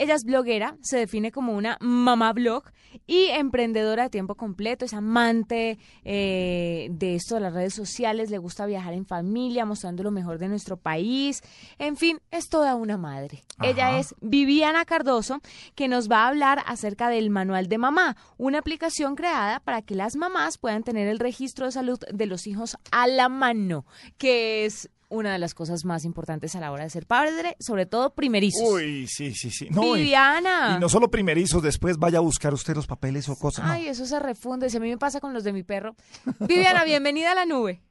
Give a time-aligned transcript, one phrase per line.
[0.00, 2.64] Ella es bloguera, se define como una mamá blog
[3.06, 8.38] y emprendedora de tiempo completo, es amante eh, de esto de las redes sociales, le
[8.38, 11.42] gusta viajar en familia, mostrando lo mejor de nuestro país,
[11.78, 13.44] en fin, es toda una madre.
[13.60, 15.42] Ella es Viviana Cardoso,
[15.74, 19.94] que nos va a hablar acerca del Manual de Mamá, una aplicación creada para que
[19.94, 23.84] las mamás puedan tener el registro de salud de los hijos a la mano,
[24.16, 27.84] que es una de las cosas más importantes a la hora de ser padre, sobre
[27.84, 28.66] todo primerizos.
[28.66, 29.68] Uy, sí, sí, sí.
[29.70, 30.76] No, Viviana.
[30.76, 33.66] Y, no solo primerizos, después vaya a buscar usted los papeles o cosas.
[33.66, 33.72] no.
[33.72, 34.70] Ay, eso se refunde.
[34.70, 35.94] Si a mí me pasa con los de mi perro.
[36.40, 37.82] Viviana, bienvenida a la nube.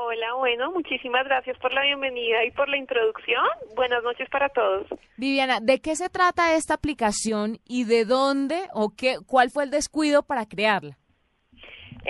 [0.00, 3.42] Hola, bueno, muchísimas gracias por la bienvenida y por la introducción.
[3.74, 4.86] Buenas noches para todos.
[5.16, 9.70] Viviana, ¿de qué se trata esta aplicación y de dónde o qué, cuál fue el
[9.70, 10.96] descuido para crearla?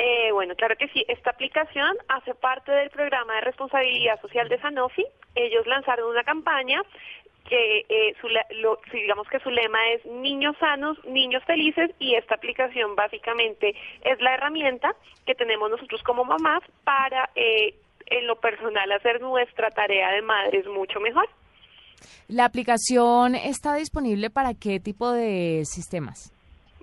[0.00, 1.04] Eh, bueno, claro que sí.
[1.08, 5.04] Esta aplicación hace parte del programa de responsabilidad social de Sanofi.
[5.34, 6.80] Ellos lanzaron una campaña
[7.48, 12.36] que eh, su, lo- digamos que su lema es niños sanos, niños felices y esta
[12.36, 14.94] aplicación básicamente es la herramienta
[15.26, 17.74] que tenemos nosotros como mamás para eh,
[18.06, 21.28] en lo personal hacer nuestra tarea de madres mucho mejor.
[22.28, 26.32] ¿La aplicación está disponible para qué tipo de sistemas?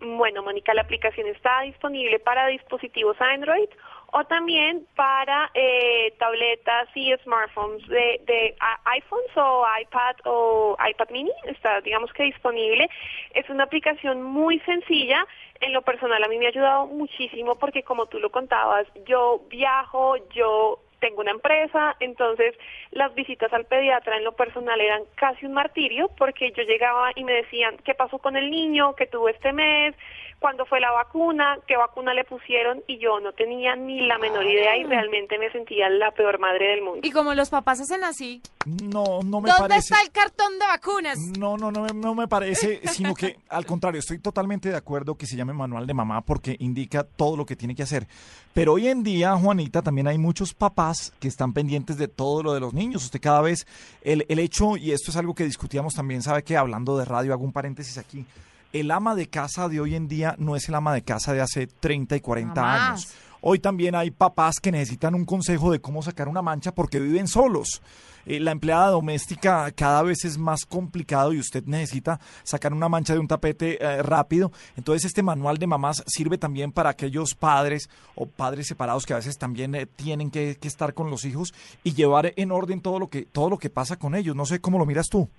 [0.01, 3.69] Bueno, Mónica, la aplicación está disponible para dispositivos Android
[4.11, 11.31] o también para eh, tabletas y smartphones de, de iPhones o iPad o iPad mini.
[11.45, 12.89] Está, digamos que disponible.
[13.33, 15.25] Es una aplicación muy sencilla.
[15.59, 19.41] En lo personal, a mí me ha ayudado muchísimo porque, como tú lo contabas, yo
[19.49, 22.55] viajo, yo tengo una empresa, entonces
[22.91, 27.23] las visitas al pediatra en lo personal eran casi un martirio porque yo llegaba y
[27.23, 29.93] me decían qué pasó con el niño, que tuvo este mes,
[30.39, 34.45] cuándo fue la vacuna, qué vacuna le pusieron y yo no tenía ni la menor
[34.45, 36.99] idea y realmente me sentía la peor madre del mundo.
[37.03, 39.93] Y como los papás hacen así, No, no me ¿dónde parece.
[39.93, 41.19] está el cartón de vacunas?
[41.39, 45.25] No, no, no, no me parece, sino que al contrario, estoy totalmente de acuerdo que
[45.27, 48.07] se llame manual de mamá porque indica todo lo que tiene que hacer.
[48.53, 52.53] Pero hoy en día, Juanita, también hay muchos papás que están pendientes de todo lo
[52.53, 53.03] de los niños.
[53.03, 53.65] Usted cada vez,
[54.01, 57.33] el, el hecho, y esto es algo que discutíamos también, sabe que hablando de radio,
[57.33, 58.25] hago un paréntesis aquí,
[58.73, 61.41] el ama de casa de hoy en día no es el ama de casa de
[61.41, 62.89] hace 30 y 40 Jamás.
[62.89, 63.13] años.
[63.47, 67.27] Hoy también hay papás que necesitan un consejo de cómo sacar una mancha porque viven
[67.27, 67.79] solos.
[68.25, 73.13] Eh, la empleada doméstica cada vez es más complicado y usted necesita sacar una mancha
[73.13, 74.51] de un tapete eh, rápido.
[74.77, 79.17] Entonces este manual de mamás sirve también para aquellos padres o padres separados que a
[79.17, 82.97] veces también eh, tienen que, que estar con los hijos y llevar en orden todo
[82.97, 84.35] lo que todo lo que pasa con ellos.
[84.35, 85.29] No sé cómo lo miras tú.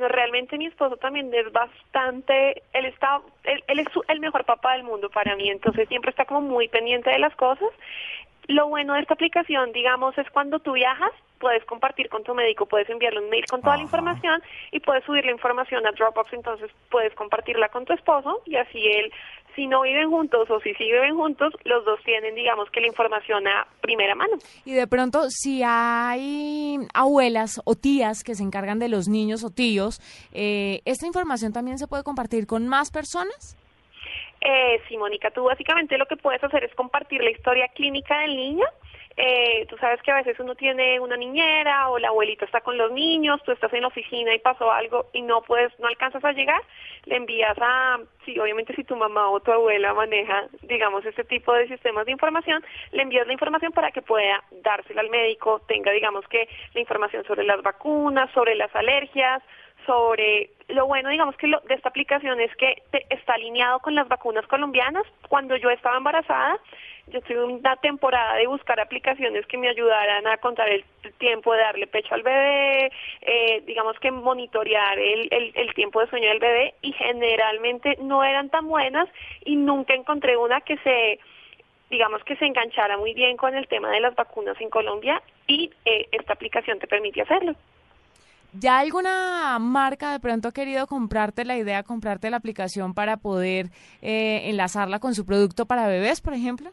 [0.00, 4.72] Bueno, realmente mi esposo también es bastante, él está, él, él es el mejor papá
[4.72, 7.68] del mundo para mí, entonces siempre está como muy pendiente de las cosas.
[8.46, 12.66] Lo bueno de esta aplicación, digamos, es cuando tú viajas, puedes compartir con tu médico,
[12.66, 14.40] puedes enviarle un mail con toda la información
[14.70, 18.78] y puedes subir la información a Dropbox, entonces puedes compartirla con tu esposo y así
[18.86, 19.10] él,
[19.56, 22.86] si no viven juntos o si sí viven juntos, los dos tienen, digamos, que la
[22.86, 24.36] información a primera mano.
[24.64, 29.50] Y de pronto, si hay abuelas o tías que se encargan de los niños o
[29.50, 30.00] tíos,
[30.32, 33.56] eh, ¿esta información también se puede compartir con más personas?
[34.42, 38.36] Eh, sí, Mónica, tú básicamente lo que puedes hacer es compartir la historia clínica del
[38.36, 38.64] niño.
[39.22, 42.78] Eh, tú sabes que a veces uno tiene una niñera o la abuelita está con
[42.78, 46.24] los niños, tú estás en la oficina y pasó algo y no puedes, no alcanzas
[46.24, 46.62] a llegar,
[47.04, 51.52] le envías a, sí, obviamente si tu mamá o tu abuela maneja, digamos, este tipo
[51.52, 55.92] de sistemas de información, le envías la información para que pueda dársela al médico, tenga,
[55.92, 59.42] digamos, que la información sobre las vacunas, sobre las alergias,
[59.86, 63.94] sobre lo bueno, digamos que lo, de esta aplicación es que te- está alineado con
[63.94, 65.04] las vacunas colombianas.
[65.28, 66.58] Cuando yo estaba embarazada,
[67.10, 70.84] yo tuve una temporada de buscar aplicaciones que me ayudaran a contar el
[71.18, 72.90] tiempo de darle pecho al bebé,
[73.20, 78.24] eh, digamos que monitorear el, el, el tiempo de sueño del bebé y generalmente no
[78.24, 79.08] eran tan buenas
[79.44, 81.18] y nunca encontré una que se
[81.90, 85.70] digamos que se enganchara muy bien con el tema de las vacunas en Colombia y
[85.84, 87.54] eh, esta aplicación te permite hacerlo.
[88.52, 93.70] ¿Ya alguna marca de pronto ha querido comprarte la idea, comprarte la aplicación para poder
[94.02, 96.70] eh, enlazarla con su producto para bebés, por ejemplo?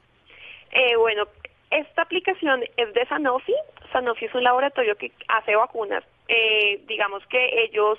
[0.78, 1.24] Eh, bueno,
[1.72, 3.56] esta aplicación es de Sanofi.
[3.92, 6.04] Sanofi es un laboratorio que hace vacunas.
[6.28, 7.98] Eh, digamos que ellos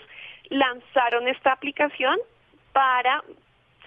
[0.49, 2.17] lanzaron esta aplicación
[2.73, 3.25] para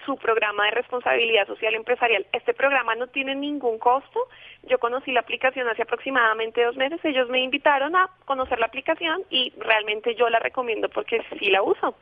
[0.04, 2.26] su programa de responsabilidad social empresarial.
[2.32, 4.28] Este programa no tiene ningún costo.
[4.64, 7.02] Yo conocí la aplicación hace aproximadamente dos meses.
[7.02, 11.62] Ellos me invitaron a conocer la aplicación y realmente yo la recomiendo porque sí la
[11.62, 11.94] uso.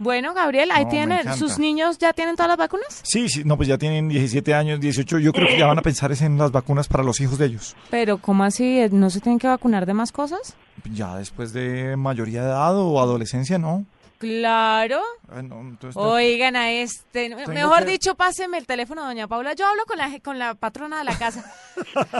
[0.00, 1.36] Bueno, Gabriel, ahí No, me tiene, encanta.
[1.38, 3.00] ¿sus niños ya tienen todas las vacunas?
[3.04, 5.18] Sí, sí, no, pues ya tienen 17 años, 18.
[5.18, 7.76] Yo creo que ya van a pensar en las vacunas para los hijos de ellos.
[7.90, 8.80] Pero, ¿cómo así?
[8.90, 10.56] ¿No se tienen que vacunar de más cosas?
[10.92, 13.84] Ya después de mayoría de edad o adolescencia, ¿no.
[14.18, 15.00] Claro.
[15.30, 17.34] No, entonces, Oigan a este.
[17.48, 19.54] Mejor que- dicho, páseme el teléfono, doña Paula.
[19.54, 21.44] Yo hablo con la, con la patrona de la casa.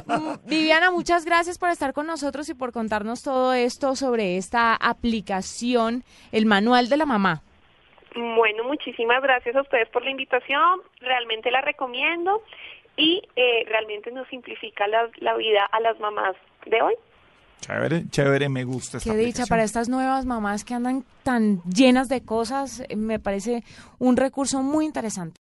[0.07, 4.75] Mm, Viviana, muchas gracias por estar con nosotros y por contarnos todo esto sobre esta
[4.75, 6.03] aplicación,
[6.33, 7.43] el manual de la mamá.
[8.15, 10.81] Bueno, muchísimas gracias a ustedes por la invitación.
[11.01, 12.43] Realmente la recomiendo
[12.97, 16.35] y eh, realmente nos simplifica la, la vida a las mamás
[16.67, 16.95] de hoy.
[17.61, 22.09] Chévere, chévere, me gusta esta Qué dicha para estas nuevas mamás que andan tan llenas
[22.09, 22.81] de cosas.
[22.89, 23.63] eh, Me parece
[23.99, 25.39] un recurso muy interesante.